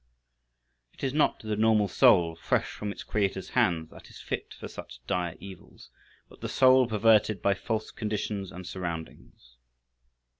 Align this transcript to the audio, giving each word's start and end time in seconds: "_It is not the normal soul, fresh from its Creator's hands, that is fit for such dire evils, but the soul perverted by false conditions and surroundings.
"_It 0.95 1.03
is 1.03 1.13
not 1.13 1.41
the 1.41 1.55
normal 1.55 1.87
soul, 1.87 2.35
fresh 2.35 2.71
from 2.71 2.91
its 2.91 3.03
Creator's 3.03 3.49
hands, 3.49 3.91
that 3.91 4.09
is 4.09 4.19
fit 4.19 4.55
for 4.55 4.67
such 4.67 4.99
dire 5.05 5.35
evils, 5.39 5.91
but 6.27 6.41
the 6.41 6.49
soul 6.49 6.87
perverted 6.87 7.39
by 7.39 7.53
false 7.53 7.91
conditions 7.91 8.51
and 8.51 8.65
surroundings. 8.65 9.57